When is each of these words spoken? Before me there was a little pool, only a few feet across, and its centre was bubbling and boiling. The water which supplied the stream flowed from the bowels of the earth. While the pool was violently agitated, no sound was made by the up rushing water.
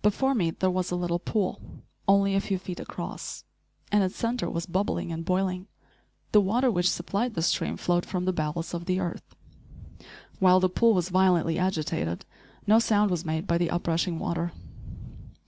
Before 0.00 0.32
me 0.32 0.52
there 0.52 0.70
was 0.70 0.92
a 0.92 0.94
little 0.94 1.18
pool, 1.18 1.60
only 2.06 2.36
a 2.36 2.40
few 2.40 2.56
feet 2.56 2.78
across, 2.78 3.42
and 3.90 4.04
its 4.04 4.14
centre 4.14 4.48
was 4.48 4.64
bubbling 4.64 5.10
and 5.10 5.24
boiling. 5.24 5.66
The 6.30 6.40
water 6.40 6.70
which 6.70 6.88
supplied 6.88 7.34
the 7.34 7.42
stream 7.42 7.76
flowed 7.76 8.06
from 8.06 8.26
the 8.26 8.32
bowels 8.32 8.74
of 8.74 8.84
the 8.84 9.00
earth. 9.00 9.34
While 10.38 10.60
the 10.60 10.68
pool 10.68 10.94
was 10.94 11.08
violently 11.08 11.58
agitated, 11.58 12.24
no 12.64 12.78
sound 12.78 13.10
was 13.10 13.24
made 13.24 13.48
by 13.48 13.58
the 13.58 13.70
up 13.70 13.88
rushing 13.88 14.20
water. 14.20 14.52